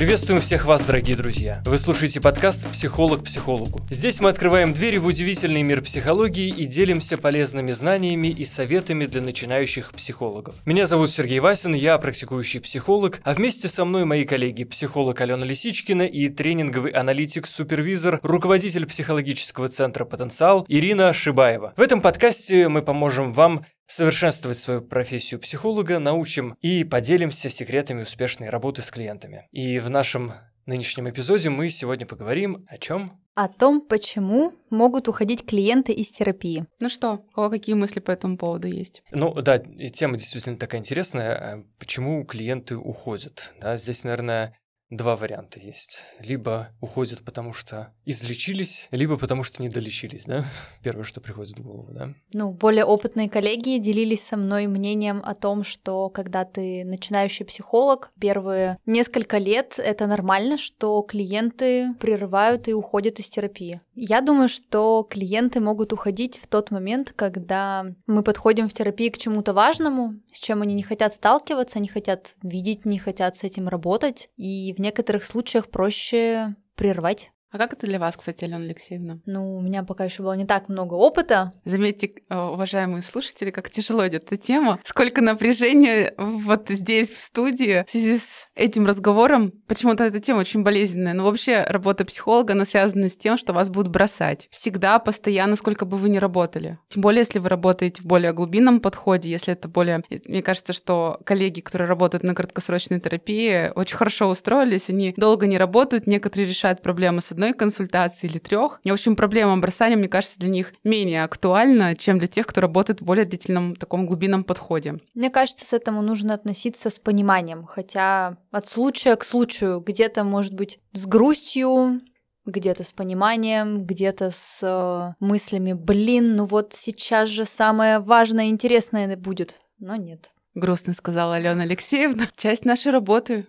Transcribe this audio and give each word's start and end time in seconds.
Приветствуем 0.00 0.40
всех 0.40 0.64
вас, 0.64 0.82
дорогие 0.82 1.14
друзья. 1.14 1.62
Вы 1.66 1.78
слушаете 1.78 2.22
подкаст 2.22 2.66
«Психолог 2.72 3.22
психологу». 3.22 3.82
Здесь 3.90 4.18
мы 4.18 4.30
открываем 4.30 4.72
двери 4.72 4.96
в 4.96 5.04
удивительный 5.04 5.62
мир 5.62 5.82
психологии 5.82 6.48
и 6.48 6.64
делимся 6.64 7.18
полезными 7.18 7.70
знаниями 7.72 8.28
и 8.28 8.46
советами 8.46 9.04
для 9.04 9.20
начинающих 9.20 9.92
психологов. 9.92 10.54
Меня 10.64 10.86
зовут 10.86 11.10
Сергей 11.10 11.40
Васин, 11.40 11.74
я 11.74 11.98
практикующий 11.98 12.60
психолог, 12.60 13.20
а 13.24 13.34
вместе 13.34 13.68
со 13.68 13.84
мной 13.84 14.06
мои 14.06 14.24
коллеги 14.24 14.64
психолог 14.64 15.20
Алена 15.20 15.44
Лисичкина 15.44 16.06
и 16.06 16.30
тренинговый 16.30 16.92
аналитик-супервизор, 16.92 18.20
руководитель 18.22 18.86
психологического 18.86 19.68
центра 19.68 20.06
«Потенциал» 20.06 20.64
Ирина 20.66 21.12
Шибаева. 21.12 21.74
В 21.76 21.80
этом 21.82 22.00
подкасте 22.00 22.68
мы 22.68 22.80
поможем 22.80 23.34
вам 23.34 23.66
совершенствовать 23.90 24.58
свою 24.58 24.82
профессию 24.82 25.40
психолога, 25.40 25.98
научим 25.98 26.56
и 26.60 26.84
поделимся 26.84 27.50
секретами 27.50 28.02
успешной 28.02 28.48
работы 28.48 28.82
с 28.82 28.90
клиентами. 28.90 29.48
И 29.50 29.78
в 29.80 29.90
нашем 29.90 30.32
нынешнем 30.66 31.10
эпизоде 31.10 31.50
мы 31.50 31.68
сегодня 31.68 32.06
поговорим 32.06 32.64
о 32.68 32.78
чем? 32.78 33.20
О 33.34 33.48
том, 33.48 33.80
почему 33.80 34.52
могут 34.70 35.08
уходить 35.08 35.46
клиенты 35.46 35.92
из 35.92 36.10
терапии. 36.10 36.66
Ну 36.78 36.88
что, 36.88 37.24
у 37.30 37.32
кого 37.32 37.50
какие 37.50 37.74
мысли 37.74 38.00
по 38.00 38.10
этому 38.10 38.36
поводу 38.36 38.68
есть? 38.68 39.02
Ну 39.12 39.32
да, 39.40 39.58
тема 39.58 40.16
действительно 40.16 40.56
такая 40.56 40.80
интересная. 40.80 41.34
А 41.34 41.64
почему 41.78 42.24
клиенты 42.24 42.76
уходят? 42.76 43.54
Да, 43.60 43.76
здесь, 43.76 44.04
наверное, 44.04 44.56
два 44.90 45.16
варианта 45.16 45.60
есть. 45.60 46.04
Либо 46.18 46.70
уходят, 46.80 47.22
потому 47.22 47.52
что 47.52 47.92
излечились, 48.04 48.88
либо 48.90 49.16
потому 49.16 49.44
что 49.44 49.62
не 49.62 49.68
долечились, 49.68 50.26
да? 50.26 50.44
Первое, 50.82 51.04
что 51.04 51.20
приходит 51.20 51.58
в 51.58 51.62
голову, 51.62 51.88
да? 51.90 52.14
Ну, 52.32 52.50
более 52.50 52.84
опытные 52.84 53.30
коллеги 53.30 53.78
делились 53.78 54.26
со 54.26 54.36
мной 54.36 54.66
мнением 54.66 55.22
о 55.24 55.34
том, 55.34 55.64
что 55.64 56.08
когда 56.08 56.44
ты 56.44 56.84
начинающий 56.84 57.44
психолог, 57.44 58.10
первые 58.18 58.78
несколько 58.84 59.38
лет 59.38 59.74
это 59.78 60.06
нормально, 60.06 60.58
что 60.58 61.00
клиенты 61.02 61.94
прерывают 62.00 62.68
и 62.68 62.74
уходят 62.74 63.20
из 63.20 63.28
терапии. 63.28 63.80
Я 63.94 64.20
думаю, 64.22 64.48
что 64.48 65.06
клиенты 65.08 65.60
могут 65.60 65.92
уходить 65.92 66.38
в 66.38 66.48
тот 66.48 66.70
момент, 66.70 67.12
когда 67.14 67.86
мы 68.06 68.22
подходим 68.22 68.68
в 68.68 68.72
терапии 68.72 69.08
к 69.08 69.18
чему-то 69.18 69.52
важному, 69.52 70.14
с 70.32 70.40
чем 70.40 70.62
они 70.62 70.74
не 70.74 70.82
хотят 70.82 71.14
сталкиваться, 71.14 71.78
не 71.78 71.88
хотят 71.88 72.34
видеть, 72.42 72.84
не 72.84 72.98
хотят 72.98 73.36
с 73.36 73.44
этим 73.44 73.68
работать, 73.68 74.30
и 74.36 74.74
в 74.76 74.79
в 74.80 74.82
некоторых 74.82 75.26
случаях 75.26 75.68
проще 75.68 76.56
прервать 76.74 77.32
а 77.52 77.58
как 77.58 77.72
это 77.72 77.86
для 77.86 77.98
вас, 77.98 78.16
кстати, 78.16 78.44
Алена 78.44 78.58
Алексеевна? 78.58 79.18
Ну, 79.26 79.56
у 79.56 79.60
меня 79.60 79.82
пока 79.82 80.04
еще 80.04 80.22
было 80.22 80.34
не 80.34 80.46
так 80.46 80.68
много 80.68 80.94
опыта. 80.94 81.52
Заметьте, 81.64 82.12
э, 82.28 82.36
уважаемые 82.36 83.02
слушатели, 83.02 83.50
как 83.50 83.70
тяжело 83.70 84.06
идет 84.06 84.24
эта 84.24 84.36
тема. 84.36 84.78
Сколько 84.84 85.20
напряжения 85.20 86.14
вот 86.16 86.68
здесь, 86.68 87.10
в 87.10 87.18
студии, 87.18 87.84
в 87.86 87.90
связи 87.90 88.18
с 88.18 88.48
этим 88.54 88.86
разговором. 88.86 89.52
Почему-то 89.66 90.04
эта 90.04 90.20
тема 90.20 90.40
очень 90.40 90.62
болезненная. 90.62 91.12
Но 91.12 91.24
вообще 91.24 91.64
работа 91.64 92.04
психолога, 92.04 92.52
она 92.52 92.64
связана 92.64 93.08
с 93.08 93.16
тем, 93.16 93.36
что 93.36 93.52
вас 93.52 93.68
будут 93.68 93.90
бросать. 93.90 94.46
Всегда, 94.50 95.00
постоянно, 95.00 95.56
сколько 95.56 95.84
бы 95.86 95.96
вы 95.96 96.08
ни 96.08 96.18
работали. 96.18 96.78
Тем 96.88 97.02
более, 97.02 97.20
если 97.20 97.40
вы 97.40 97.48
работаете 97.48 98.02
в 98.02 98.06
более 98.06 98.32
глубинном 98.32 98.80
подходе, 98.80 99.28
если 99.28 99.54
это 99.54 99.66
более... 99.66 100.04
Мне 100.24 100.42
кажется, 100.42 100.72
что 100.72 101.20
коллеги, 101.24 101.60
которые 101.60 101.88
работают 101.88 102.22
на 102.22 102.34
краткосрочной 102.34 103.00
терапии, 103.00 103.72
очень 103.74 103.96
хорошо 103.96 104.28
устроились, 104.28 104.88
они 104.88 105.14
долго 105.16 105.48
не 105.48 105.58
работают, 105.58 106.06
некоторые 106.06 106.48
решают 106.48 106.80
проблемы 106.82 107.22
с 107.22 107.32
одной 107.32 107.39
консультации 107.52 108.26
или 108.26 108.38
трех. 108.38 108.80
И, 108.84 108.90
в 108.90 108.94
общем, 108.94 109.16
проблема 109.16 109.56
бросания, 109.58 109.96
мне 109.96 110.08
кажется, 110.08 110.38
для 110.38 110.48
них 110.48 110.72
менее 110.84 111.24
актуальна, 111.24 111.96
чем 111.96 112.18
для 112.18 112.28
тех, 112.28 112.46
кто 112.46 112.60
работает 112.60 113.00
в 113.00 113.04
более 113.04 113.24
длительном 113.24 113.76
таком 113.76 114.06
глубинном 114.06 114.44
подходе. 114.44 115.00
Мне 115.14 115.30
кажется, 115.30 115.64
с 115.66 115.72
этому 115.72 116.02
нужно 116.02 116.34
относиться 116.34 116.90
с 116.90 116.98
пониманием, 116.98 117.64
хотя 117.64 118.36
от 118.50 118.68
случая 118.68 119.16
к 119.16 119.24
случаю 119.24 119.80
где-то, 119.80 120.24
может 120.24 120.54
быть, 120.54 120.78
с 120.92 121.06
грустью, 121.06 122.00
где-то 122.46 122.84
с 122.84 122.92
пониманием, 122.92 123.84
где-то 123.84 124.30
с 124.30 124.60
э, 124.62 125.14
мыслями, 125.20 125.72
блин, 125.72 126.36
ну 126.36 126.44
вот 126.46 126.74
сейчас 126.74 127.28
же 127.28 127.44
самое 127.44 127.98
важное 127.98 128.46
и 128.46 128.50
интересное 128.50 129.16
будет, 129.16 129.56
но 129.78 129.96
нет. 129.96 130.30
Грустно 130.54 130.94
сказала 130.94 131.36
Алена 131.36 131.62
Алексеевна. 131.62 132.28
Часть 132.36 132.64
нашей 132.64 132.90
работы 132.90 133.46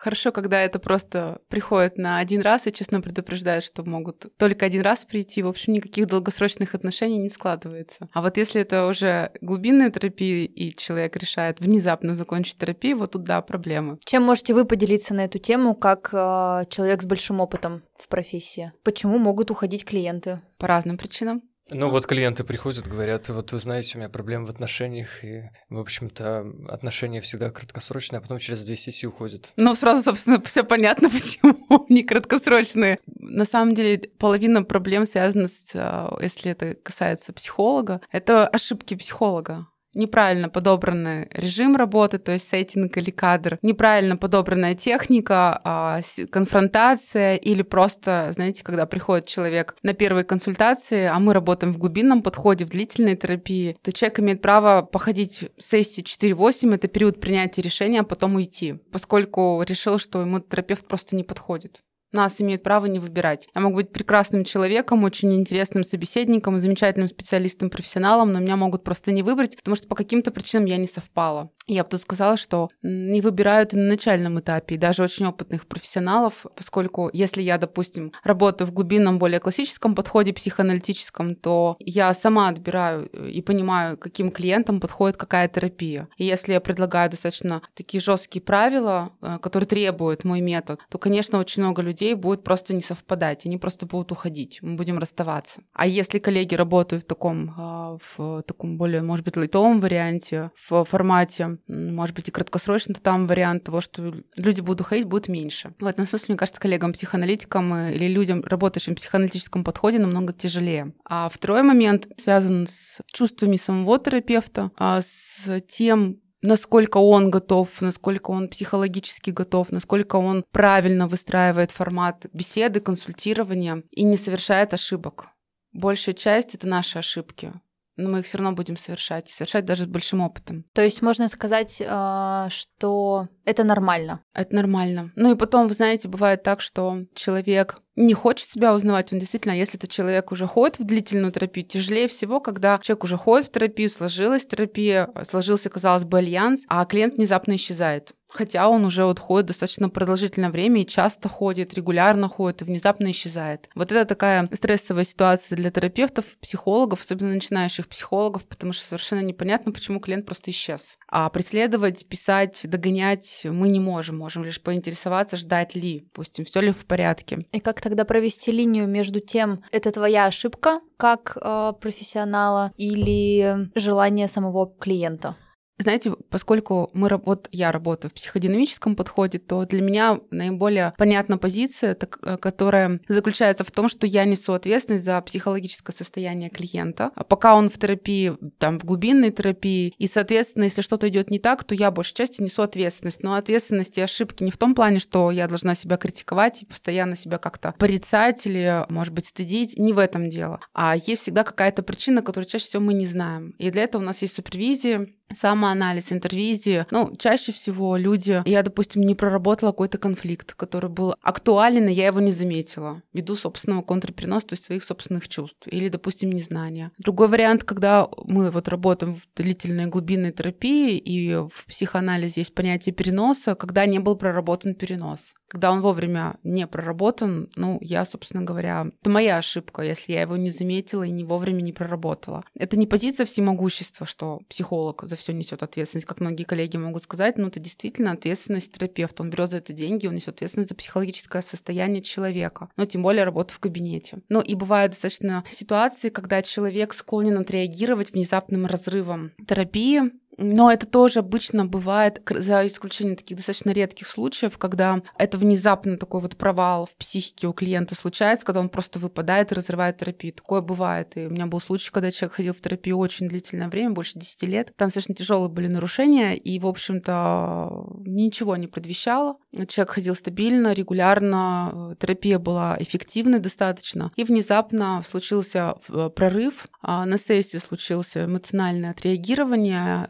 Хорошо, 0.00 0.32
когда 0.32 0.62
это 0.62 0.78
просто 0.78 1.42
приходит 1.48 1.98
на 1.98 2.20
один 2.20 2.40
раз 2.40 2.66
и 2.66 2.72
честно 2.72 3.02
предупреждают, 3.02 3.62
что 3.62 3.84
могут 3.84 4.34
только 4.38 4.64
один 4.64 4.80
раз 4.80 5.04
прийти, 5.04 5.42
в 5.42 5.48
общем, 5.48 5.74
никаких 5.74 6.06
долгосрочных 6.06 6.74
отношений 6.74 7.18
не 7.18 7.28
складывается. 7.28 8.08
А 8.14 8.22
вот 8.22 8.38
если 8.38 8.62
это 8.62 8.86
уже 8.86 9.30
глубинная 9.42 9.90
терапия, 9.90 10.46
и 10.46 10.74
человек 10.74 11.16
решает 11.16 11.60
внезапно 11.60 12.14
закончить 12.14 12.56
терапию, 12.56 12.96
вот 12.96 13.12
тут, 13.12 13.24
да, 13.24 13.42
проблемы. 13.42 13.98
Чем 14.06 14.22
можете 14.22 14.54
вы 14.54 14.64
поделиться 14.64 15.12
на 15.12 15.26
эту 15.26 15.38
тему, 15.38 15.74
как 15.74 16.08
э, 16.14 16.64
человек 16.70 17.02
с 17.02 17.06
большим 17.06 17.40
опытом 17.40 17.82
в 17.98 18.08
профессии? 18.08 18.72
Почему 18.82 19.18
могут 19.18 19.50
уходить 19.50 19.84
клиенты? 19.84 20.40
По 20.56 20.66
разным 20.66 20.96
причинам. 20.96 21.42
Ну 21.70 21.88
вот 21.88 22.06
клиенты 22.06 22.44
приходят, 22.44 22.86
говорят, 22.86 23.28
вот 23.28 23.52
вы 23.52 23.58
знаете, 23.58 23.92
у 23.94 23.98
меня 23.98 24.08
проблемы 24.08 24.46
в 24.46 24.50
отношениях, 24.50 25.24
и, 25.24 25.50
в 25.68 25.78
общем-то, 25.78 26.46
отношения 26.68 27.20
всегда 27.20 27.50
краткосрочные, 27.50 28.18
а 28.18 28.20
потом 28.20 28.38
через 28.38 28.64
две 28.64 28.76
сессии 28.76 29.06
уходят. 29.06 29.50
Ну, 29.56 29.74
сразу, 29.74 30.02
собственно, 30.02 30.40
все 30.44 30.64
понятно, 30.64 31.08
почему 31.10 31.86
не 31.88 32.02
краткосрочные. 32.02 32.98
На 33.06 33.44
самом 33.44 33.74
деле, 33.74 34.10
половина 34.18 34.62
проблем 34.62 35.06
связана 35.06 35.48
с, 35.48 35.72
а, 35.74 36.16
если 36.20 36.52
это 36.52 36.74
касается 36.74 37.32
психолога, 37.32 38.00
это 38.10 38.46
ошибки 38.48 38.94
психолога 38.96 39.66
неправильно 39.94 40.48
подобранный 40.48 41.28
режим 41.32 41.76
работы, 41.76 42.18
то 42.18 42.32
есть 42.32 42.48
сеттинг 42.48 42.96
или 42.96 43.10
кадр, 43.10 43.58
неправильно 43.62 44.16
подобранная 44.16 44.74
техника, 44.74 45.60
а, 45.64 46.00
конфронтация 46.30 47.36
или 47.36 47.62
просто, 47.62 48.30
знаете, 48.32 48.62
когда 48.62 48.86
приходит 48.86 49.26
человек 49.26 49.76
на 49.82 49.94
первые 49.94 50.24
консультации, 50.24 51.04
а 51.04 51.18
мы 51.18 51.34
работаем 51.34 51.72
в 51.72 51.78
глубинном 51.78 52.22
подходе, 52.22 52.64
в 52.64 52.70
длительной 52.70 53.16
терапии, 53.16 53.76
то 53.82 53.92
человек 53.92 54.20
имеет 54.20 54.42
право 54.42 54.82
походить 54.82 55.50
в 55.56 55.62
сессии 55.62 56.02
4-8, 56.02 56.74
это 56.74 56.88
период 56.88 57.20
принятия 57.20 57.62
решения, 57.62 58.00
а 58.00 58.04
потом 58.04 58.36
уйти, 58.36 58.74
поскольку 58.92 59.62
решил, 59.66 59.98
что 59.98 60.20
ему 60.20 60.40
терапевт 60.40 60.86
просто 60.86 61.16
не 61.16 61.24
подходит 61.24 61.80
нас 62.12 62.40
имеют 62.40 62.62
право 62.62 62.86
не 62.86 62.98
выбирать. 62.98 63.48
Я 63.54 63.60
могу 63.60 63.76
быть 63.76 63.92
прекрасным 63.92 64.44
человеком, 64.44 65.04
очень 65.04 65.34
интересным 65.34 65.84
собеседником, 65.84 66.58
замечательным 66.60 67.08
специалистом, 67.08 67.70
профессионалом, 67.70 68.32
но 68.32 68.40
меня 68.40 68.56
могут 68.56 68.84
просто 68.84 69.12
не 69.12 69.22
выбрать, 69.22 69.56
потому 69.56 69.76
что 69.76 69.88
по 69.88 69.94
каким-то 69.94 70.30
причинам 70.30 70.66
я 70.66 70.76
не 70.76 70.86
совпала. 70.86 71.50
Я 71.66 71.84
бы 71.84 71.90
тут 71.90 72.00
сказала, 72.00 72.36
что 72.36 72.68
не 72.82 73.20
выбирают 73.20 73.74
и 73.74 73.76
на 73.76 73.84
начальном 73.84 74.40
этапе, 74.40 74.74
и 74.74 74.78
даже 74.78 75.04
очень 75.04 75.26
опытных 75.26 75.68
профессионалов, 75.68 76.46
поскольку 76.56 77.10
если 77.12 77.42
я, 77.42 77.58
допустим, 77.58 78.12
работаю 78.24 78.66
в 78.66 78.72
глубинном, 78.72 79.20
более 79.20 79.38
классическом 79.38 79.94
подходе, 79.94 80.32
психоаналитическом, 80.32 81.36
то 81.36 81.76
я 81.78 82.12
сама 82.14 82.48
отбираю 82.48 83.06
и 83.06 83.40
понимаю, 83.40 83.96
каким 83.96 84.32
клиентам 84.32 84.80
подходит 84.80 85.16
какая 85.16 85.46
терапия. 85.48 86.08
И 86.16 86.24
если 86.24 86.54
я 86.54 86.60
предлагаю 86.60 87.08
достаточно 87.08 87.62
такие 87.74 88.00
жесткие 88.00 88.42
правила, 88.42 89.12
э, 89.22 89.38
которые 89.40 89.68
требуют 89.68 90.24
мой 90.24 90.40
метод, 90.40 90.80
то, 90.88 90.98
конечно, 90.98 91.38
очень 91.38 91.62
много 91.62 91.82
людей 91.82 91.99
будет 92.14 92.44
просто 92.44 92.74
не 92.74 92.82
совпадать, 92.82 93.46
они 93.46 93.58
просто 93.58 93.86
будут 93.86 94.12
уходить, 94.12 94.58
мы 94.62 94.76
будем 94.76 94.98
расставаться. 94.98 95.62
А 95.72 95.86
если 95.86 96.18
коллеги 96.18 96.54
работают 96.54 97.04
в 97.04 97.06
таком, 97.06 97.54
а, 97.56 97.98
в 98.16 98.42
таком 98.42 98.76
более, 98.76 99.02
может 99.02 99.24
быть, 99.24 99.36
лайтовом 99.36 99.80
варианте, 99.80 100.50
в 100.68 100.84
формате 100.84 101.58
может 102.00 102.14
быть, 102.14 102.28
и 102.28 102.30
краткосрочно 102.30 102.94
там 102.94 103.26
вариант 103.26 103.64
того, 103.64 103.80
что 103.80 104.14
люди 104.36 104.60
будут 104.60 104.82
уходить, 104.82 105.06
будет 105.06 105.28
меньше. 105.28 105.74
В 105.78 105.86
этом 105.86 106.06
смысле, 106.06 106.32
мне 106.32 106.38
кажется, 106.38 106.60
коллегам-психоаналитикам 106.60 107.74
э, 107.74 107.94
или 107.94 108.06
людям, 108.06 108.42
работающим 108.44 108.94
в 108.94 108.96
психоаналитическом 108.96 109.64
подходе, 109.64 109.98
намного 109.98 110.32
тяжелее. 110.32 110.92
А 111.04 111.28
второй 111.28 111.62
момент 111.62 112.08
связан 112.16 112.66
с 112.68 113.00
чувствами 113.06 113.56
самого 113.56 113.98
терапевта, 113.98 114.70
а 114.76 115.00
с 115.02 115.60
тем, 115.68 116.20
насколько 116.42 116.98
он 116.98 117.30
готов, 117.30 117.80
насколько 117.80 118.30
он 118.30 118.48
психологически 118.48 119.30
готов, 119.30 119.70
насколько 119.70 120.16
он 120.16 120.44
правильно 120.50 121.06
выстраивает 121.06 121.70
формат 121.70 122.26
беседы, 122.32 122.80
консультирования 122.80 123.82
и 123.90 124.04
не 124.04 124.16
совершает 124.16 124.74
ошибок. 124.74 125.28
Большая 125.72 126.14
часть— 126.14 126.54
это 126.56 126.66
наши 126.66 126.98
ошибки 126.98 127.52
но 128.00 128.10
мы 128.10 128.20
их 128.20 128.26
все 128.26 128.38
равно 128.38 128.52
будем 128.52 128.76
совершать, 128.76 129.28
совершать 129.28 129.64
даже 129.64 129.82
с 129.82 129.86
большим 129.86 130.20
опытом. 130.20 130.64
То 130.72 130.82
есть 130.82 131.02
можно 131.02 131.28
сказать, 131.28 131.82
а, 131.86 132.48
что 132.50 133.28
это 133.44 133.64
нормально. 133.64 134.22
Это 134.34 134.54
нормально. 134.54 135.12
Ну 135.16 135.32
и 135.32 135.36
потом, 135.36 135.68
вы 135.68 135.74
знаете, 135.74 136.08
бывает 136.08 136.42
так, 136.42 136.60
что 136.60 137.04
человек 137.14 137.80
не 137.96 138.14
хочет 138.14 138.48
себя 138.48 138.74
узнавать, 138.74 139.12
он 139.12 139.18
действительно, 139.18 139.52
если 139.52 139.76
этот 139.78 139.90
человек 139.90 140.32
уже 140.32 140.46
ходит 140.46 140.78
в 140.78 140.84
длительную 140.84 141.32
терапию, 141.32 141.66
тяжелее 141.66 142.08
всего, 142.08 142.40
когда 142.40 142.78
человек 142.82 143.04
уже 143.04 143.16
ходит 143.16 143.48
в 143.48 143.52
терапию, 143.52 143.90
сложилась 143.90 144.46
терапия, 144.46 145.10
сложился, 145.28 145.68
казалось 145.68 146.04
бы, 146.04 146.18
альянс, 146.18 146.62
а 146.68 146.84
клиент 146.86 147.16
внезапно 147.16 147.56
исчезает. 147.56 148.12
Хотя 148.30 148.68
он 148.68 148.84
уже 148.84 149.04
вот 149.04 149.18
ходит 149.18 149.46
достаточно 149.46 149.88
продолжительное 149.88 150.50
время 150.50 150.82
и 150.82 150.86
часто 150.86 151.28
ходит, 151.28 151.74
регулярно 151.74 152.28
ходит 152.28 152.62
и 152.62 152.64
внезапно 152.64 153.10
исчезает. 153.10 153.68
Вот 153.74 153.92
это 153.92 154.04
такая 154.04 154.48
стрессовая 154.52 155.04
ситуация 155.04 155.56
для 155.56 155.70
терапевтов, 155.70 156.24
психологов, 156.40 157.00
особенно 157.00 157.34
начинающих 157.34 157.88
психологов, 157.88 158.44
потому 158.44 158.72
что 158.72 158.84
совершенно 158.84 159.20
непонятно, 159.20 159.72
почему 159.72 160.00
клиент 160.00 160.26
просто 160.26 160.50
исчез. 160.50 160.96
А 161.08 161.28
преследовать, 161.30 162.06
писать, 162.06 162.60
догонять 162.64 163.42
мы 163.44 163.68
не 163.68 163.80
можем. 163.80 164.18
Можем 164.18 164.44
лишь 164.44 164.60
поинтересоваться, 164.60 165.36
ждать 165.36 165.74
ли, 165.74 166.00
допустим, 166.00 166.44
все 166.44 166.60
ли 166.60 166.70
в 166.70 166.86
порядке. 166.86 167.44
И 167.52 167.60
как 167.60 167.80
тогда 167.80 168.04
провести 168.04 168.52
линию 168.52 168.86
между 168.86 169.20
тем, 169.20 169.62
это 169.72 169.90
твоя 169.90 170.26
ошибка 170.26 170.80
как 170.96 171.36
э, 171.40 171.72
профессионала 171.80 172.72
или 172.76 173.70
желание 173.74 174.28
самого 174.28 174.72
клиента? 174.78 175.36
Знаете, 175.80 176.12
поскольку 176.28 176.90
мы, 176.92 177.08
вот 177.24 177.48
я 177.52 177.72
работаю 177.72 178.10
в 178.10 178.14
психодинамическом 178.14 178.94
подходе, 178.94 179.38
то 179.38 179.64
для 179.64 179.80
меня 179.80 180.20
наиболее 180.30 180.92
понятна 180.98 181.38
позиция, 181.38 181.96
э, 181.98 182.36
которая 182.36 183.00
заключается 183.08 183.64
в 183.64 183.70
том, 183.70 183.88
что 183.88 184.06
я 184.06 184.26
несу 184.26 184.52
ответственность 184.52 185.06
за 185.06 185.18
психологическое 185.22 185.94
состояние 185.94 186.50
клиента, 186.50 187.10
а 187.14 187.24
пока 187.24 187.54
он 187.54 187.70
в 187.70 187.78
терапии, 187.78 188.36
там, 188.58 188.78
в 188.78 188.84
глубинной 188.84 189.30
терапии, 189.30 189.94
и, 189.96 190.06
соответственно, 190.06 190.64
если 190.64 190.82
что-то 190.82 191.08
идет 191.08 191.30
не 191.30 191.38
так, 191.38 191.64
то 191.64 191.74
я 191.74 191.90
большей 191.90 192.14
части 192.14 192.42
несу 192.42 192.60
ответственность. 192.60 193.22
Но 193.22 193.34
ответственность 193.34 193.96
и 193.96 194.02
ошибки 194.02 194.42
не 194.42 194.50
в 194.50 194.58
том 194.58 194.74
плане, 194.74 194.98
что 194.98 195.30
я 195.30 195.48
должна 195.48 195.74
себя 195.74 195.96
критиковать 195.96 196.62
и 196.62 196.66
постоянно 196.66 197.16
себя 197.16 197.38
как-то 197.38 197.74
порицать 197.78 198.44
или, 198.46 198.84
может 198.90 199.14
быть, 199.14 199.26
стыдить, 199.26 199.78
не 199.78 199.94
в 199.94 199.98
этом 199.98 200.28
дело. 200.28 200.60
А 200.74 200.94
есть 200.94 201.22
всегда 201.22 201.42
какая-то 201.42 201.82
причина, 201.82 202.20
которую 202.20 202.48
чаще 202.48 202.66
всего 202.66 202.82
мы 202.82 202.92
не 202.92 203.06
знаем. 203.06 203.54
И 203.58 203.70
для 203.70 203.84
этого 203.84 204.02
у 204.02 204.04
нас 204.04 204.20
есть 204.20 204.34
супервизия, 204.34 205.08
самоанализ, 205.34 206.12
интервизии. 206.12 206.86
Ну, 206.90 207.12
чаще 207.16 207.52
всего 207.52 207.96
люди... 207.96 208.42
Я, 208.46 208.62
допустим, 208.62 209.02
не 209.02 209.14
проработала 209.14 209.70
какой-то 209.70 209.98
конфликт, 209.98 210.54
который 210.54 210.90
был 210.90 211.14
актуален, 211.22 211.88
и 211.88 211.92
я 211.92 212.06
его 212.06 212.20
не 212.20 212.32
заметила, 212.32 213.00
ввиду 213.12 213.36
собственного 213.36 213.82
контрпереноса, 213.82 214.48
то 214.48 214.52
есть 214.54 214.64
своих 214.64 214.84
собственных 214.84 215.28
чувств. 215.28 215.66
Или, 215.66 215.88
допустим, 215.88 216.30
незнания. 216.30 216.92
Другой 216.98 217.28
вариант, 217.28 217.64
когда 217.64 218.08
мы 218.24 218.50
вот 218.50 218.68
работаем 218.68 219.14
в 219.14 219.28
длительной 219.36 219.86
глубинной 219.86 220.32
терапии, 220.32 220.96
и 220.98 221.34
в 221.34 221.66
психоанализе 221.66 222.40
есть 222.42 222.54
понятие 222.54 222.94
переноса, 222.94 223.54
когда 223.54 223.86
не 223.86 223.98
был 223.98 224.16
проработан 224.16 224.74
перенос. 224.74 225.34
Когда 225.50 225.72
он 225.72 225.80
вовремя 225.80 226.36
не 226.44 226.64
проработан, 226.68 227.48
ну, 227.56 227.78
я, 227.80 228.04
собственно 228.04 228.44
говоря, 228.44 228.86
это 229.00 229.10
моя 229.10 229.38
ошибка, 229.38 229.82
если 229.82 230.12
я 230.12 230.22
его 230.22 230.36
не 230.36 230.50
заметила 230.50 231.02
и 231.02 231.10
не 231.10 231.24
вовремя 231.24 231.60
не 231.60 231.72
проработала. 231.72 232.44
Это 232.54 232.76
не 232.76 232.86
позиция 232.86 233.26
всемогущества, 233.26 234.06
что 234.06 234.42
психолог 234.48 235.02
за 235.02 235.16
все 235.16 235.32
несет 235.32 235.64
ответственность, 235.64 236.06
как 236.06 236.20
многие 236.20 236.44
коллеги 236.44 236.76
могут 236.76 237.02
сказать, 237.02 237.36
но 237.36 237.48
это 237.48 237.58
действительно 237.58 238.12
ответственность 238.12 238.72
терапевта. 238.72 239.24
Он 239.24 239.30
берет 239.30 239.50
за 239.50 239.56
это 239.56 239.72
деньги, 239.72 240.06
он 240.06 240.14
несет 240.14 240.36
ответственность 240.36 240.70
за 240.70 240.76
психологическое 240.76 241.42
состояние 241.42 242.02
человека, 242.02 242.68
но 242.76 242.84
тем 242.84 243.02
более 243.02 243.24
работа 243.24 243.52
в 243.52 243.58
кабинете. 243.58 244.18
Ну 244.28 244.40
и 244.40 244.54
бывают 244.54 244.92
достаточно 244.92 245.42
ситуации, 245.50 246.10
когда 246.10 246.42
человек 246.42 246.94
склонен 246.94 247.38
отреагировать 247.38 248.12
внезапным 248.12 248.66
разрывом 248.66 249.32
терапии, 249.48 250.12
но 250.40 250.72
это 250.72 250.86
тоже 250.86 251.18
обычно 251.18 251.66
бывает, 251.66 252.22
за 252.28 252.66
исключением 252.66 253.16
таких 253.16 253.36
достаточно 253.36 253.70
редких 253.70 254.06
случаев, 254.06 254.56
когда 254.56 255.02
это 255.18 255.36
внезапно 255.36 255.98
такой 255.98 256.22
вот 256.22 256.36
провал 256.36 256.86
в 256.86 256.96
психике 256.96 257.46
у 257.46 257.52
клиента 257.52 257.94
случается, 257.94 258.46
когда 258.46 258.60
он 258.60 258.70
просто 258.70 258.98
выпадает 258.98 259.52
и 259.52 259.54
разрывает 259.54 259.98
терапию. 259.98 260.32
Такое 260.32 260.62
бывает. 260.62 261.16
И 261.16 261.26
у 261.26 261.30
меня 261.30 261.46
был 261.46 261.60
случай, 261.60 261.90
когда 261.92 262.10
человек 262.10 262.36
ходил 262.36 262.54
в 262.54 262.60
терапию 262.60 262.96
очень 262.96 263.28
длительное 263.28 263.68
время, 263.68 263.90
больше 263.90 264.18
10 264.18 264.42
лет. 264.44 264.72
Там 264.76 264.88
достаточно 264.88 265.14
тяжелые 265.14 265.50
были 265.50 265.66
нарушения, 265.66 266.36
и, 266.36 266.58
в 266.58 266.66
общем-то, 266.66 267.98
ничего 268.06 268.56
не 268.56 268.66
предвещало. 268.66 269.36
Человек 269.68 269.90
ходил 269.90 270.14
стабильно, 270.14 270.72
регулярно, 270.72 271.96
терапия 272.00 272.38
была 272.38 272.76
эффективной 272.80 273.40
достаточно. 273.40 274.10
И 274.16 274.24
внезапно 274.24 275.02
случился 275.04 275.74
э, 275.90 276.08
прорыв. 276.08 276.66
А 276.80 277.04
на 277.04 277.18
сессии 277.18 277.58
случился 277.58 278.24
эмоциональное 278.24 278.92
отреагирование 278.92 280.08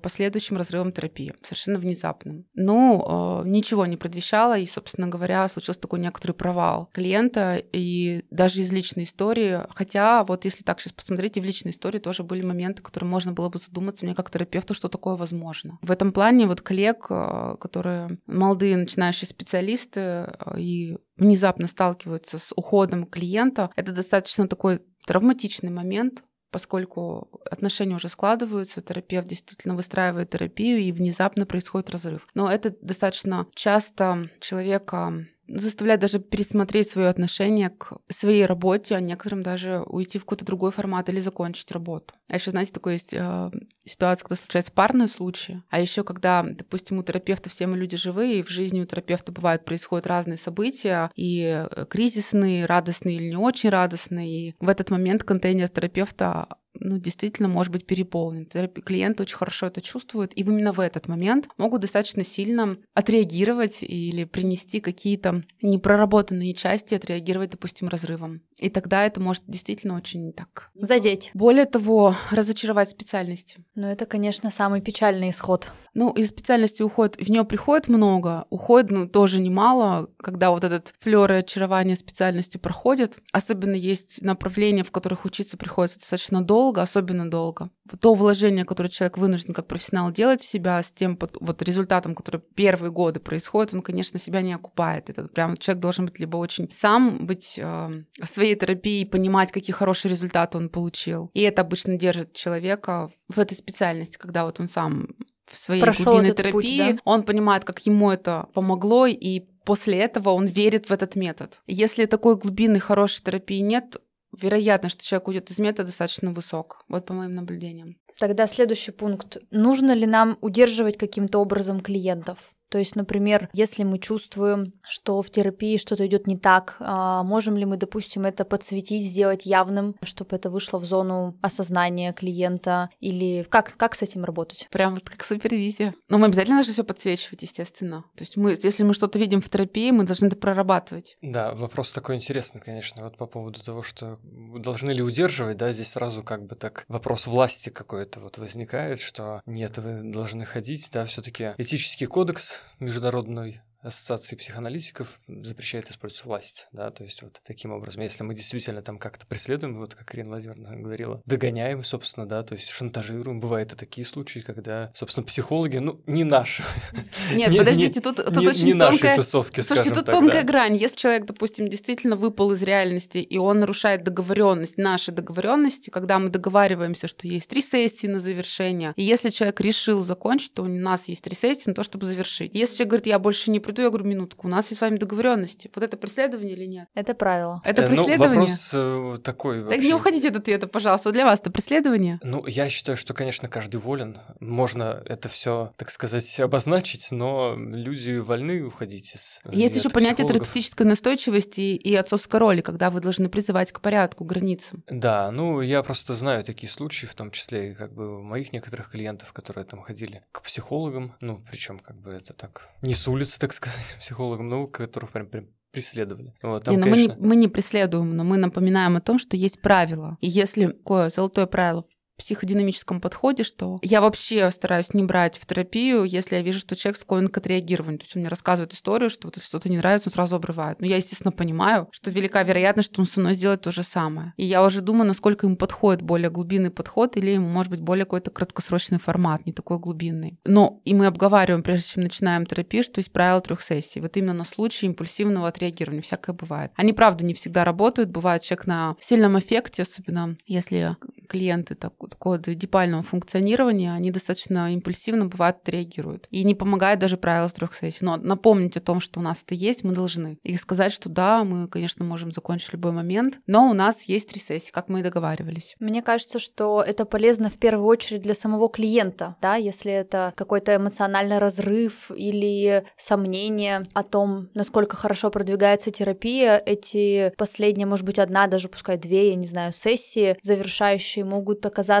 последующим 0.00 0.56
разрывом 0.56 0.92
терапии, 0.92 1.34
совершенно 1.42 1.78
внезапным. 1.78 2.46
Э, 2.56 3.42
ничего 3.44 3.86
не 3.86 3.96
предвещало, 3.96 4.58
и, 4.58 4.66
собственно 4.66 5.08
говоря, 5.08 5.48
случился 5.48 5.80
такой 5.80 6.00
некоторый 6.00 6.32
провал 6.32 6.88
клиента, 6.92 7.62
и 7.72 8.24
даже 8.30 8.60
из 8.60 8.72
личной 8.72 9.04
истории, 9.04 9.60
хотя 9.74 10.24
вот 10.24 10.44
если 10.44 10.64
так 10.64 10.80
сейчас 10.80 10.92
посмотреть, 10.92 11.36
и 11.36 11.40
в 11.40 11.44
личной 11.44 11.72
истории 11.72 11.98
тоже 11.98 12.22
были 12.22 12.42
моменты, 12.42 12.82
которые 12.82 13.08
можно 13.08 13.32
было 13.32 13.48
бы 13.48 13.58
задуматься 13.58 14.04
мне 14.04 14.14
как 14.14 14.30
терапевту, 14.30 14.74
что 14.74 14.88
такое 14.88 15.16
возможно. 15.16 15.78
В 15.82 15.90
этом 15.90 16.12
плане 16.12 16.46
вот 16.46 16.60
коллег, 16.60 17.06
э, 17.10 17.56
которые 17.60 18.18
молодые 18.26 18.76
начинающие 18.76 19.28
специалисты 19.28 20.00
э, 20.00 20.28
и 20.58 20.98
внезапно 21.16 21.66
сталкиваются 21.66 22.38
с 22.38 22.52
уходом 22.56 23.04
клиента, 23.04 23.70
это 23.76 23.92
достаточно 23.92 24.48
такой 24.48 24.80
травматичный 25.06 25.70
момент, 25.70 26.22
поскольку 26.50 27.40
отношения 27.50 27.94
уже 27.94 28.08
складываются, 28.08 28.82
терапевт 28.82 29.26
действительно 29.26 29.74
выстраивает 29.74 30.30
терапию, 30.30 30.78
и 30.78 30.92
внезапно 30.92 31.46
происходит 31.46 31.90
разрыв. 31.90 32.26
Но 32.34 32.50
это 32.50 32.74
достаточно 32.80 33.46
часто 33.54 34.28
человека 34.40 35.26
заставляет 35.58 36.00
даже 36.00 36.18
пересмотреть 36.18 36.90
свое 36.90 37.08
отношение 37.08 37.70
к 37.70 37.98
своей 38.08 38.46
работе, 38.46 38.94
а 38.94 39.00
некоторым 39.00 39.42
даже 39.42 39.82
уйти 39.86 40.18
в 40.18 40.24
какой-то 40.24 40.44
другой 40.44 40.70
формат 40.70 41.08
или 41.08 41.20
закончить 41.20 41.70
работу. 41.72 42.14
А 42.28 42.36
еще, 42.36 42.50
знаете, 42.50 42.72
такой 42.72 42.94
есть 42.94 43.12
э, 43.12 43.50
ситуация, 43.84 44.24
когда 44.24 44.36
случаются 44.36 44.72
парные 44.72 45.08
случаи, 45.08 45.62
а 45.68 45.80
еще 45.80 46.04
когда, 46.04 46.44
допустим, 46.48 46.98
у 46.98 47.02
терапевта 47.02 47.50
все 47.50 47.66
мы 47.66 47.76
люди 47.76 47.96
живые, 47.96 48.40
и 48.40 48.42
в 48.42 48.48
жизни 48.48 48.80
у 48.80 48.86
терапевта 48.86 49.32
бывают 49.32 49.64
происходят 49.64 50.06
разные 50.06 50.38
события, 50.38 51.10
и 51.16 51.66
э, 51.68 51.86
кризисные, 51.88 52.66
радостные 52.66 53.16
или 53.16 53.30
не 53.30 53.36
очень 53.36 53.70
радостные, 53.70 54.28
и 54.28 54.54
в 54.60 54.68
этот 54.68 54.90
момент 54.90 55.24
контейнер 55.24 55.68
терапевта 55.68 56.46
ну, 56.74 56.98
действительно 56.98 57.48
может 57.48 57.72
быть 57.72 57.86
переполнен. 57.86 58.46
Клиент 58.46 59.20
очень 59.20 59.36
хорошо 59.36 59.66
это 59.66 59.80
чувствует, 59.80 60.36
и 60.36 60.40
именно 60.40 60.72
в 60.72 60.80
этот 60.80 61.08
момент 61.08 61.48
могут 61.56 61.82
достаточно 61.82 62.24
сильно 62.24 62.78
отреагировать 62.94 63.82
или 63.82 64.24
принести 64.24 64.80
какие-то 64.80 65.42
непроработанные 65.62 66.54
части, 66.54 66.94
отреагировать, 66.94 67.50
допустим, 67.50 67.88
разрывом. 67.88 68.42
И 68.58 68.70
тогда 68.70 69.04
это 69.04 69.20
может 69.20 69.42
действительно 69.46 69.96
очень 69.96 70.32
так... 70.32 70.70
Задеть. 70.74 71.30
Более 71.34 71.66
того, 71.66 72.14
разочаровать 72.30 72.90
специальности. 72.90 73.64
Ну, 73.74 73.86
это, 73.86 74.06
конечно, 74.06 74.50
самый 74.50 74.80
печальный 74.80 75.30
исход. 75.30 75.70
Ну, 75.94 76.10
из 76.12 76.28
специальности 76.28 76.82
уходит, 76.82 77.16
в 77.16 77.28
нее 77.28 77.44
приходит 77.44 77.88
много, 77.88 78.46
уходит, 78.50 78.90
ну, 78.90 79.08
тоже 79.08 79.40
немало, 79.40 80.10
когда 80.18 80.50
вот 80.50 80.64
этот 80.64 80.94
флер 81.00 81.32
и 81.32 81.36
очарование 81.36 81.96
специальностью 81.96 82.60
проходит. 82.60 83.18
Особенно 83.32 83.74
есть 83.74 84.22
направления, 84.22 84.84
в 84.84 84.90
которых 84.90 85.24
учиться 85.24 85.56
приходится 85.56 85.98
достаточно 85.98 86.42
долго, 86.42 86.82
особенно 86.82 87.28
долго. 87.28 87.70
То 88.00 88.14
вложение, 88.14 88.64
которое 88.64 88.88
человек 88.88 89.18
вынужден 89.18 89.52
как 89.52 89.66
профессионал 89.66 90.12
делать 90.12 90.42
в 90.42 90.48
себя, 90.48 90.82
с 90.82 90.92
тем 90.92 91.18
вот 91.40 91.62
результатом, 91.62 92.14
который 92.14 92.40
первые 92.54 92.92
годы 92.92 93.18
происходит, 93.18 93.74
он, 93.74 93.82
конечно, 93.82 94.20
себя 94.20 94.42
не 94.42 94.52
окупает. 94.52 95.10
Это 95.10 95.24
прям 95.24 95.56
человек 95.56 95.82
должен 95.82 96.06
быть 96.06 96.20
либо 96.20 96.36
очень 96.36 96.70
сам 96.72 97.26
быть 97.26 97.58
э, 97.60 98.04
в 98.22 98.26
своей 98.26 98.54
терапии, 98.54 99.04
понимать, 99.04 99.50
какие 99.50 99.74
хорошие 99.74 100.10
результаты 100.10 100.58
он 100.58 100.68
получил. 100.68 101.30
И 101.34 101.40
это 101.40 101.62
обычно 101.62 101.96
держит 101.96 102.32
человека 102.32 103.10
в 103.28 103.38
этой 103.38 103.56
специальности, 103.56 104.18
когда 104.18 104.44
вот 104.44 104.60
он 104.60 104.68
сам 104.68 105.08
в 105.50 105.56
своей 105.56 105.82
Прошел 105.82 106.12
глубинной 106.12 106.34
терапии, 106.34 106.52
путь, 106.52 106.96
да? 106.96 107.02
он 107.04 107.22
понимает, 107.24 107.64
как 107.64 107.84
ему 107.86 108.10
это 108.10 108.48
помогло, 108.54 109.06
и 109.06 109.40
после 109.64 109.98
этого 109.98 110.30
он 110.30 110.46
верит 110.46 110.88
в 110.88 110.92
этот 110.92 111.16
метод. 111.16 111.58
Если 111.66 112.06
такой 112.06 112.36
глубинной 112.36 112.78
хорошей 112.78 113.22
терапии 113.22 113.60
нет, 113.60 113.96
вероятность, 114.32 114.94
что 114.94 115.04
человек 115.04 115.28
уйдет 115.28 115.50
из 115.50 115.58
метода, 115.58 115.86
достаточно 115.86 116.30
высок. 116.30 116.84
Вот 116.88 117.04
по 117.04 117.14
моим 117.14 117.34
наблюдениям. 117.34 117.96
Тогда 118.18 118.46
следующий 118.46 118.92
пункт. 118.92 119.38
Нужно 119.50 119.92
ли 119.92 120.06
нам 120.06 120.38
удерживать 120.40 120.96
каким-то 120.96 121.38
образом 121.38 121.80
клиентов? 121.80 122.52
То 122.70 122.78
есть, 122.78 122.94
например, 122.94 123.50
если 123.52 123.82
мы 123.82 123.98
чувствуем, 123.98 124.72
что 124.88 125.20
в 125.22 125.30
терапии 125.30 125.76
что-то 125.76 126.06
идет 126.06 126.28
не 126.28 126.38
так, 126.38 126.76
а, 126.78 127.24
можем 127.24 127.56
ли 127.56 127.64
мы, 127.64 127.76
допустим, 127.76 128.24
это 128.24 128.44
подсветить, 128.44 129.04
сделать 129.04 129.44
явным, 129.44 129.96
чтобы 130.04 130.36
это 130.36 130.50
вышло 130.50 130.78
в 130.78 130.84
зону 130.84 131.36
осознания 131.42 132.12
клиента, 132.12 132.90
или 133.00 133.44
как, 133.48 133.76
как 133.76 133.96
с 133.96 134.02
этим 134.02 134.24
работать? 134.24 134.68
Прям 134.70 134.94
вот 134.94 135.10
как 135.10 135.24
супервизия. 135.24 135.94
Но 136.08 136.18
мы 136.18 136.26
обязательно 136.26 136.58
должны 136.58 136.72
все 136.72 136.84
подсвечивать, 136.84 137.42
естественно. 137.42 138.04
То 138.14 138.22
есть 138.22 138.36
мы, 138.36 138.56
если 138.62 138.84
мы 138.84 138.94
что-то 138.94 139.18
видим 139.18 139.40
в 139.42 139.48
терапии, 139.50 139.90
мы 139.90 140.04
должны 140.04 140.26
это 140.26 140.36
прорабатывать. 140.36 141.16
Да, 141.22 141.54
вопрос 141.54 141.90
такой 141.90 142.16
интересный, 142.16 142.60
конечно, 142.60 143.02
вот 143.02 143.16
по 143.16 143.26
поводу 143.26 143.60
того, 143.60 143.82
что 143.82 144.18
должны 144.22 144.92
ли 144.92 145.02
удерживать, 145.02 145.56
да, 145.56 145.72
здесь 145.72 145.90
сразу 145.90 146.22
как 146.22 146.46
бы 146.46 146.54
так 146.54 146.84
вопрос 146.86 147.26
власти 147.26 147.70
какой-то 147.70 148.20
вот 148.20 148.38
возникает, 148.38 149.00
что 149.00 149.42
нет, 149.44 149.76
вы 149.78 150.12
должны 150.12 150.44
ходить, 150.44 150.88
да, 150.92 151.04
все 151.04 151.20
таки 151.20 151.54
этический 151.58 152.06
кодекс 152.06 152.59
международной 152.78 153.60
ассоциации 153.82 154.36
психоаналитиков 154.36 155.18
запрещает 155.26 155.90
использовать 155.90 156.24
власть, 156.24 156.68
да, 156.72 156.90
то 156.90 157.04
есть 157.04 157.22
вот 157.22 157.40
таким 157.44 157.72
образом, 157.72 158.02
если 158.02 158.22
мы 158.24 158.34
действительно 158.34 158.82
там 158.82 158.98
как-то 158.98 159.26
преследуем, 159.26 159.76
вот 159.78 159.94
как 159.94 160.14
Ирина 160.14 160.30
Владимировна 160.30 160.76
говорила, 160.76 161.22
догоняем, 161.24 161.82
собственно, 161.82 162.26
да, 162.26 162.42
то 162.42 162.54
есть 162.54 162.68
шантажируем, 162.68 163.40
бывают 163.40 163.72
и 163.72 163.76
такие 163.76 164.04
случаи, 164.04 164.40
когда, 164.40 164.90
собственно, 164.94 165.24
психологи, 165.24 165.78
ну, 165.78 166.00
не 166.06 166.24
наши. 166.24 166.62
Нет, 167.34 167.56
подождите, 167.56 168.00
тут, 168.00 168.16
тут 168.16 168.36
очень 168.36 168.66
не 168.66 168.74
тонкая... 168.74 169.16
тусовки, 169.16 169.60
Слушайте, 169.60 169.94
тут 169.94 170.06
так, 170.06 170.14
тонкая 170.14 170.42
да. 170.42 170.48
грань. 170.48 170.76
Если 170.76 170.96
человек, 170.96 171.24
допустим, 171.24 171.68
действительно 171.68 172.16
выпал 172.16 172.52
из 172.52 172.62
реальности, 172.62 173.18
и 173.18 173.38
он 173.38 173.60
нарушает 173.60 174.04
договоренность, 174.04 174.76
наши 174.76 175.10
договоренности, 175.10 175.90
когда 175.90 176.18
мы 176.18 176.28
договариваемся, 176.28 177.08
что 177.08 177.26
есть 177.26 177.48
три 177.48 177.62
сессии 177.62 178.06
на 178.06 178.20
завершение, 178.20 178.92
и 178.96 179.02
если 179.02 179.30
человек 179.30 179.60
решил 179.60 180.00
закончить, 180.02 180.54
то 180.54 180.62
у 180.62 180.66
нас 180.66 181.08
есть 181.08 181.22
три 181.22 181.34
сессии 181.34 181.68
на 181.70 181.74
то, 181.74 181.82
чтобы 181.82 182.06
завершить. 182.06 182.50
Если 182.54 182.76
человек 182.76 182.90
говорит, 182.90 183.06
я 183.06 183.18
больше 183.18 183.50
не 183.50 183.60
приду, 183.70 183.82
я 183.82 183.88
говорю, 183.88 184.06
минутку, 184.06 184.48
у 184.48 184.50
нас 184.50 184.66
есть 184.70 184.78
с 184.78 184.80
вами 184.80 184.96
договоренности. 184.96 185.70
Вот 185.74 185.84
это 185.84 185.96
преследование 185.96 186.54
или 186.54 186.64
нет? 186.64 186.88
Это 186.94 187.14
правило. 187.14 187.62
Это 187.64 187.86
преследование? 187.86 188.34
Ну, 188.34 188.40
вопрос 188.40 188.70
э, 188.72 189.18
такой 189.22 189.62
вообще. 189.62 189.76
Так 189.76 189.84
не 189.84 189.94
уходите 189.94 190.28
от 190.28 190.36
ответа, 190.36 190.66
пожалуйста. 190.66 191.08
Вот 191.08 191.14
для 191.14 191.24
вас 191.24 191.40
это 191.40 191.52
преследование? 191.52 192.18
Ну, 192.22 192.46
я 192.46 192.68
считаю, 192.68 192.96
что, 192.96 193.14
конечно, 193.14 193.48
каждый 193.48 193.76
волен. 193.76 194.18
Можно 194.40 195.02
это 195.06 195.28
все, 195.28 195.72
так 195.76 195.90
сказать, 195.90 196.40
обозначить, 196.40 197.12
но 197.12 197.54
люди 197.56 198.18
вольны 198.18 198.62
уходить 198.62 199.14
из 199.14 199.40
э, 199.44 199.50
Есть 199.52 199.76
еще 199.76 199.90
понятие 199.90 200.26
терапевтической 200.26 200.86
настойчивости 200.86 201.60
и 201.60 201.94
отцовской 201.94 202.40
роли, 202.40 202.60
когда 202.60 202.90
вы 202.90 203.00
должны 203.00 203.28
призывать 203.28 203.70
к 203.70 203.80
порядку, 203.80 204.24
границам. 204.24 204.82
Да, 204.90 205.30
ну, 205.30 205.60
я 205.60 205.82
просто 205.82 206.14
знаю 206.14 206.42
такие 206.42 206.70
случаи, 206.70 207.06
в 207.06 207.14
том 207.14 207.30
числе 207.30 207.70
и 207.70 207.74
как 207.74 207.92
бы 207.94 208.18
у 208.18 208.22
моих 208.22 208.52
некоторых 208.52 208.90
клиентов, 208.90 209.32
которые 209.32 209.64
там 209.64 209.80
ходили 209.80 210.24
к 210.32 210.42
психологам, 210.42 211.14
ну, 211.20 211.42
причем 211.48 211.78
как 211.78 211.96
бы 211.96 212.10
это 212.10 212.32
так, 212.32 212.68
не 212.82 212.94
с 212.94 213.06
улицы, 213.06 213.38
так 213.38 213.52
сказать, 213.52 213.59
психологам, 214.00 214.48
но 214.48 214.66
которых 214.66 215.12
прям, 215.12 215.26
прям 215.26 215.48
преследовали. 215.70 216.34
Вот, 216.42 216.64
там, 216.64 216.74
не, 216.74 216.78
но 216.78 216.86
ну, 216.86 216.92
конечно... 216.92 217.14
мы, 217.14 217.20
не, 217.20 217.28
мы 217.28 217.36
не 217.36 217.48
преследуем, 217.48 218.16
но 218.16 218.24
мы 218.24 218.36
напоминаем 218.36 218.96
о 218.96 219.00
том, 219.00 219.18
что 219.18 219.36
есть 219.36 219.60
правила. 219.60 220.16
И 220.20 220.28
если 220.28 220.66
такое 220.68 221.10
золотое 221.10 221.46
правило 221.46 221.82
в 221.82 221.99
психодинамическом 222.20 223.00
подходе, 223.00 223.42
что 223.42 223.78
я 223.82 224.00
вообще 224.00 224.50
стараюсь 224.50 224.94
не 224.94 225.02
брать 225.02 225.38
в 225.38 225.46
терапию, 225.46 226.04
если 226.04 226.36
я 226.36 226.42
вижу, 226.42 226.60
что 226.60 226.76
человек 226.76 226.98
склонен 226.98 227.28
к 227.28 227.38
отреагированию. 227.38 227.98
То 227.98 228.04
есть 228.04 228.14
он 228.16 228.20
мне 228.20 228.28
рассказывает 228.28 228.72
историю, 228.72 229.10
что 229.10 229.26
вот 229.26 229.36
если 229.36 229.48
что-то 229.48 229.68
не 229.68 229.78
нравится, 229.78 230.08
он 230.08 230.12
сразу 230.12 230.36
обрывает. 230.36 230.80
Но 230.80 230.86
я, 230.86 230.96
естественно, 230.96 231.32
понимаю, 231.32 231.88
что 231.92 232.10
велика 232.10 232.42
вероятность, 232.42 232.92
что 232.92 233.00
он 233.00 233.06
со 233.06 233.20
мной 233.20 233.34
сделает 233.34 233.62
то 233.62 233.70
же 233.70 233.82
самое. 233.82 234.34
И 234.36 234.44
я 234.44 234.64
уже 234.64 234.80
думаю, 234.80 235.06
насколько 235.06 235.46
ему 235.46 235.56
подходит 235.56 236.02
более 236.02 236.30
глубинный 236.30 236.70
подход 236.70 237.16
или 237.16 237.30
ему, 237.30 237.48
может 237.48 237.70
быть, 237.70 237.80
более 237.80 238.04
какой-то 238.04 238.30
краткосрочный 238.30 238.98
формат, 238.98 239.46
не 239.46 239.52
такой 239.52 239.78
глубинный. 239.78 240.38
Но 240.44 240.80
и 240.84 240.94
мы 240.94 241.06
обговариваем, 241.06 241.62
прежде 241.62 241.88
чем 241.88 242.02
начинаем 242.02 242.46
терапию, 242.46 242.84
что 242.84 242.98
есть 242.98 243.12
правила 243.12 243.40
трех 243.40 243.62
сессий. 243.62 244.00
Вот 244.00 244.16
именно 244.16 244.34
на 244.34 244.44
случай 244.44 244.86
импульсивного 244.86 245.48
отреагирования. 245.48 246.02
Всякое 246.02 246.34
бывает. 246.34 246.72
Они, 246.76 246.92
правда, 246.92 247.24
не 247.24 247.34
всегда 247.34 247.64
работают. 247.64 248.10
Бывает 248.10 248.42
человек 248.42 248.66
на 248.66 248.96
сильном 249.00 249.38
эффекте, 249.38 249.82
особенно 249.82 250.36
если 250.46 250.96
клиенты 251.28 251.74
так, 251.74 251.92
такого 252.10 252.38
дипального 252.38 253.02
функционирования, 253.02 253.92
они 253.92 254.10
достаточно 254.10 254.72
импульсивно 254.72 255.26
бывают 255.26 255.56
реагируют. 255.66 256.26
И 256.30 256.44
не 256.44 256.54
помогает 256.54 256.98
даже 256.98 257.16
правило 257.16 257.48
трех 257.48 257.74
сессий. 257.74 258.04
Но 258.04 258.16
напомнить 258.16 258.76
о 258.76 258.80
том, 258.80 259.00
что 259.00 259.20
у 259.20 259.22
нас 259.22 259.42
это 259.42 259.54
есть, 259.54 259.84
мы 259.84 259.92
должны. 259.92 260.38
И 260.42 260.56
сказать, 260.56 260.92
что 260.92 261.08
да, 261.08 261.44
мы, 261.44 261.68
конечно, 261.68 262.04
можем 262.04 262.32
закончить 262.32 262.72
любой 262.72 262.92
момент, 262.92 263.38
но 263.46 263.68
у 263.68 263.72
нас 263.72 264.02
есть 264.02 264.28
три 264.28 264.40
сессии, 264.40 264.70
как 264.70 264.88
мы 264.88 265.00
и 265.00 265.02
договаривались. 265.02 265.76
Мне 265.78 266.02
кажется, 266.02 266.38
что 266.38 266.82
это 266.86 267.04
полезно 267.04 267.50
в 267.50 267.58
первую 267.58 267.86
очередь 267.86 268.22
для 268.22 268.34
самого 268.34 268.68
клиента, 268.68 269.36
да, 269.40 269.56
если 269.56 269.92
это 269.92 270.32
какой-то 270.36 270.76
эмоциональный 270.76 271.38
разрыв 271.38 272.10
или 272.10 272.84
сомнение 272.96 273.86
о 273.94 274.02
том, 274.02 274.48
насколько 274.54 274.96
хорошо 274.96 275.30
продвигается 275.30 275.90
терапия, 275.90 276.62
эти 276.64 277.32
последние, 277.36 277.86
может 277.86 278.04
быть, 278.04 278.18
одна, 278.18 278.46
даже 278.46 278.68
пускай 278.68 278.96
две, 278.96 279.30
я 279.30 279.34
не 279.34 279.46
знаю, 279.46 279.72
сессии 279.72 280.36
завершающие 280.42 281.24
могут 281.24 281.64
оказаться 281.66 281.99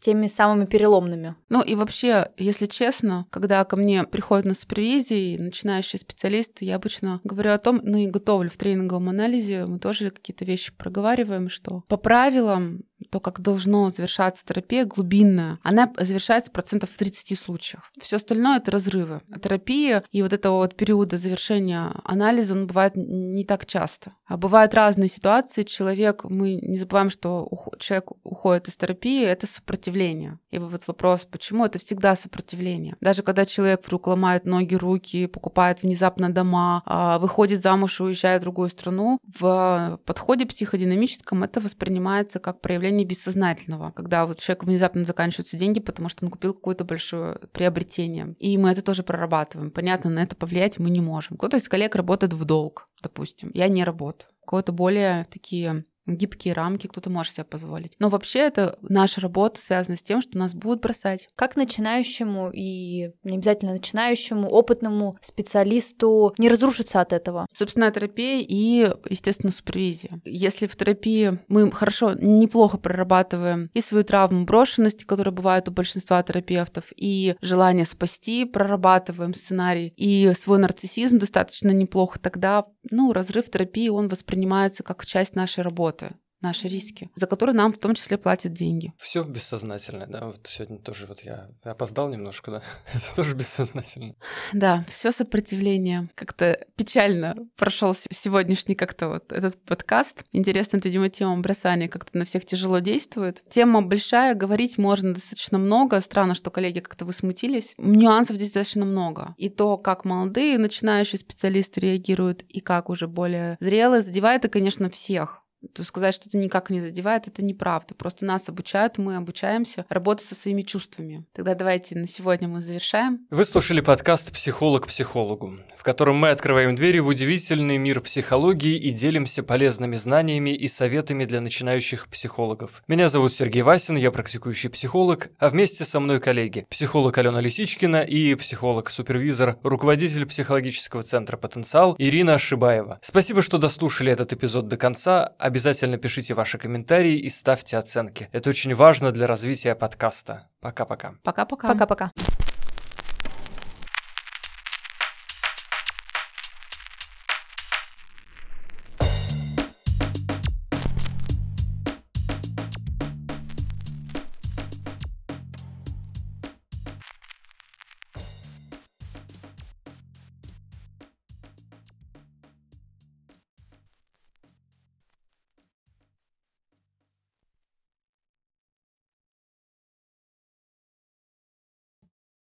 теми 0.00 0.26
самыми 0.26 0.66
переломными. 0.66 1.36
Ну 1.48 1.62
и 1.62 1.74
вообще, 1.74 2.30
если 2.36 2.66
честно, 2.66 3.26
когда 3.30 3.64
ко 3.64 3.76
мне 3.76 4.04
приходят 4.04 4.44
на 4.44 4.54
супервизии 4.54 5.36
начинающие 5.36 6.00
специалисты, 6.00 6.64
я 6.64 6.76
обычно 6.76 7.20
говорю 7.24 7.50
о 7.52 7.58
том, 7.58 7.80
ну 7.82 7.98
и 7.98 8.06
готовлю 8.06 8.50
в 8.50 8.56
тренинговом 8.56 9.08
анализе, 9.08 9.66
мы 9.66 9.78
тоже 9.78 10.10
какие-то 10.10 10.44
вещи 10.44 10.72
проговариваем, 10.72 11.48
что 11.48 11.82
по 11.88 11.96
правилам 11.96 12.82
то, 13.10 13.20
как 13.20 13.40
должно 13.40 13.90
завершаться 13.90 14.44
терапия 14.44 14.84
глубинная, 14.84 15.58
она 15.62 15.92
завершается 15.98 16.50
процентов 16.50 16.90
в 16.90 16.98
30 16.98 17.38
случаях. 17.38 17.90
Все 18.00 18.16
остальное— 18.16 18.56
это 18.58 18.70
разрывы. 18.70 19.20
Терапия 19.42 20.04
и 20.10 20.22
вот 20.22 20.32
этого 20.32 20.56
вот 20.56 20.76
периода 20.76 21.18
завершения 21.18 21.92
анализа, 22.04 22.54
он 22.54 22.66
бывает 22.66 22.92
не 22.96 23.44
так 23.44 23.66
часто. 23.66 24.12
А 24.26 24.36
бывают 24.36 24.74
разные 24.74 25.08
ситуации. 25.08 25.62
Человек, 25.62 26.24
мы 26.24 26.54
не 26.54 26.78
забываем, 26.78 27.10
что 27.10 27.48
человек 27.78 28.12
уходит 28.24 28.68
из 28.68 28.76
терапии, 28.76 29.24
это 29.24 29.46
сопротивление. 29.46 30.38
И 30.50 30.58
вот 30.58 30.86
вопрос, 30.86 31.26
почему 31.30 31.64
это 31.64 31.78
всегда 31.78 32.16
сопротивление? 32.16 32.96
Даже 33.00 33.22
когда 33.22 33.44
человек 33.44 33.84
вдруг 33.84 34.06
ломает 34.06 34.44
ноги, 34.46 34.74
руки, 34.74 35.26
покупает 35.26 35.82
внезапно 35.82 36.32
дома, 36.32 36.82
а, 36.86 37.18
выходит 37.18 37.60
замуж 37.60 38.00
и 38.00 38.04
уезжает 38.04 38.40
в 38.40 38.44
другую 38.44 38.68
страну, 38.68 39.18
в 39.38 40.00
подходе 40.04 40.46
психодинамическом 40.46 41.44
это 41.44 41.60
воспринимается 41.60 42.38
как 42.38 42.60
проявление 42.60 42.85
проявление 42.86 43.06
бессознательного, 43.06 43.90
когда 43.90 44.26
вот 44.26 44.38
человек 44.38 44.64
внезапно 44.64 45.04
заканчиваются 45.04 45.56
деньги, 45.56 45.80
потому 45.80 46.08
что 46.08 46.24
он 46.24 46.30
купил 46.30 46.54
какое-то 46.54 46.84
большое 46.84 47.38
приобретение. 47.52 48.36
И 48.38 48.56
мы 48.58 48.70
это 48.70 48.82
тоже 48.82 49.02
прорабатываем. 49.02 49.72
Понятно, 49.72 50.08
на 50.10 50.22
это 50.22 50.36
повлиять 50.36 50.78
мы 50.78 50.88
не 50.90 51.00
можем. 51.00 51.36
Кто-то 51.36 51.56
из 51.56 51.68
коллег 51.68 51.96
работает 51.96 52.32
в 52.32 52.44
долг, 52.44 52.86
допустим. 53.02 53.50
Я 53.54 53.66
не 53.68 53.82
работаю. 53.82 54.30
У 54.42 54.46
кого-то 54.46 54.70
более 54.70 55.24
такие 55.32 55.84
гибкие 56.06 56.54
рамки 56.54 56.86
кто-то 56.86 57.10
может 57.10 57.34
себе 57.34 57.44
позволить. 57.44 57.94
Но 57.98 58.08
вообще 58.08 58.40
это 58.40 58.78
наша 58.80 59.20
работа 59.20 59.60
связана 59.60 59.96
с 59.96 60.02
тем, 60.02 60.22
что 60.22 60.38
нас 60.38 60.54
будут 60.54 60.80
бросать. 60.80 61.28
Как 61.36 61.56
начинающему 61.56 62.50
и 62.52 63.10
не 63.24 63.36
обязательно 63.36 63.72
начинающему, 63.72 64.48
опытному 64.48 65.16
специалисту 65.20 66.34
не 66.38 66.48
разрушиться 66.48 67.00
от 67.00 67.12
этого? 67.12 67.46
Собственно, 67.52 67.90
терапия 67.90 68.44
и, 68.46 68.92
естественно, 69.08 69.52
супервизия. 69.52 70.20
Если 70.24 70.66
в 70.66 70.76
терапии 70.76 71.40
мы 71.48 71.70
хорошо, 71.72 72.14
неплохо 72.14 72.78
прорабатываем 72.78 73.70
и 73.74 73.80
свою 73.80 74.04
травму 74.04 74.44
брошенности, 74.44 75.04
которая 75.04 75.34
бывает 75.34 75.68
у 75.68 75.72
большинства 75.72 76.22
терапевтов, 76.22 76.84
и 76.96 77.36
желание 77.40 77.84
спасти, 77.84 78.44
прорабатываем 78.44 79.34
сценарий, 79.34 79.92
и 79.96 80.32
свой 80.38 80.58
нарциссизм 80.58 81.18
достаточно 81.18 81.70
неплохо, 81.70 82.18
тогда, 82.18 82.64
ну, 82.90 83.12
разрыв 83.12 83.50
терапии, 83.50 83.88
он 83.88 84.08
воспринимается 84.08 84.82
как 84.82 85.04
часть 85.04 85.34
нашей 85.34 85.62
работы 85.62 85.95
работы 85.96 86.16
наши 86.42 86.68
риски, 86.68 87.10
за 87.16 87.26
которые 87.26 87.56
нам 87.56 87.72
в 87.72 87.78
том 87.78 87.94
числе 87.94 88.18
платят 88.18 88.52
деньги. 88.52 88.92
Все 88.98 89.24
бессознательно, 89.24 90.06
да. 90.06 90.26
Вот 90.26 90.46
сегодня 90.46 90.78
тоже 90.78 91.06
вот 91.06 91.20
я 91.20 91.48
опоздал 91.64 92.08
немножко, 92.08 92.50
да. 92.50 92.62
Это 92.94 93.16
тоже 93.16 93.34
бессознательно. 93.34 94.14
Да, 94.52 94.84
все 94.86 95.12
сопротивление. 95.12 96.08
Как-то 96.14 96.66
печально 96.76 97.34
прошел 97.56 97.94
сегодняшний 98.12 98.74
как-то 98.74 99.08
вот 99.08 99.32
этот 99.32 99.60
подкаст. 99.64 100.24
Интересно, 100.32 100.76
это, 100.76 100.88
видимо, 100.88 101.08
тема 101.08 101.38
бросания 101.38 101.88
как-то 101.88 102.18
на 102.18 102.24
всех 102.26 102.44
тяжело 102.44 102.80
действует. 102.80 103.42
Тема 103.48 103.82
большая, 103.82 104.34
говорить 104.34 104.78
можно 104.78 105.14
достаточно 105.14 105.58
много. 105.58 106.00
Странно, 106.00 106.34
что 106.34 106.50
коллеги 106.50 106.80
как-то 106.80 107.06
вы 107.06 107.12
смутились. 107.12 107.74
Нюансов 107.78 108.36
здесь 108.36 108.52
достаточно 108.52 108.84
много. 108.84 109.34
И 109.38 109.48
то, 109.48 109.78
как 109.78 110.04
молодые 110.04 110.58
начинающие 110.58 111.18
специалисты 111.18 111.80
реагируют, 111.80 112.42
и 112.42 112.60
как 112.60 112.90
уже 112.90 113.08
более 113.08 113.56
зрелые, 113.58 114.02
задевает 114.02 114.44
это, 114.44 114.52
конечно, 114.52 114.90
всех 114.90 115.45
то 115.74 115.84
сказать, 115.84 116.14
что 116.14 116.28
это 116.28 116.38
никак 116.38 116.70
не 116.70 116.80
задевает, 116.80 117.26
это 117.26 117.44
неправда. 117.44 117.94
Просто 117.94 118.24
нас 118.24 118.48
обучают, 118.48 118.98
мы 118.98 119.16
обучаемся 119.16 119.84
работать 119.88 120.26
со 120.26 120.34
своими 120.34 120.62
чувствами. 120.62 121.24
Тогда 121.32 121.54
давайте 121.54 121.96
на 121.96 122.06
сегодня 122.06 122.48
мы 122.48 122.60
завершаем. 122.60 123.26
Вы 123.30 123.44
слушали 123.44 123.80
подкаст 123.80 124.32
«Психолог 124.32 124.86
психологу», 124.86 125.56
в 125.76 125.82
котором 125.82 126.16
мы 126.16 126.30
открываем 126.30 126.76
двери 126.76 126.98
в 126.98 127.08
удивительный 127.08 127.78
мир 127.78 128.00
психологии 128.00 128.76
и 128.76 128.90
делимся 128.90 129.42
полезными 129.42 129.96
знаниями 129.96 130.50
и 130.50 130.68
советами 130.68 131.24
для 131.24 131.40
начинающих 131.40 132.08
психологов. 132.08 132.82
Меня 132.86 133.08
зовут 133.08 133.32
Сергей 133.32 133.62
Васин, 133.62 133.96
я 133.96 134.10
практикующий 134.10 134.70
психолог, 134.70 135.30
а 135.38 135.48
вместе 135.48 135.84
со 135.84 136.00
мной 136.00 136.20
коллеги, 136.20 136.66
психолог 136.70 137.16
Алена 137.18 137.40
Лисичкина 137.40 138.02
и 138.02 138.34
психолог-супервизор, 138.34 139.58
руководитель 139.62 140.26
психологического 140.26 141.02
центра 141.02 141.36
«Потенциал» 141.36 141.94
Ирина 141.98 142.34
Ашибаева. 142.34 142.98
Спасибо, 143.02 143.42
что 143.42 143.58
дослушали 143.58 144.12
этот 144.12 144.32
эпизод 144.32 144.68
до 144.68 144.76
конца. 144.76 145.34
Обязательно 145.46 145.96
пишите 145.96 146.34
ваши 146.34 146.58
комментарии 146.58 147.16
и 147.18 147.28
ставьте 147.28 147.78
оценки. 147.78 148.28
Это 148.32 148.50
очень 148.50 148.74
важно 148.74 149.12
для 149.12 149.28
развития 149.28 149.76
подкаста. 149.76 150.48
Пока-пока. 150.60 151.14
Пока-пока. 151.22 151.68
Пока-пока. 151.68 152.10